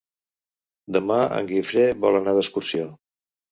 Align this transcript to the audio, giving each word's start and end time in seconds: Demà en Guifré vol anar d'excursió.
Demà 0.97 1.19
en 1.37 1.51
Guifré 1.53 1.85
vol 2.07 2.19
anar 2.23 2.37
d'excursió. 2.41 2.91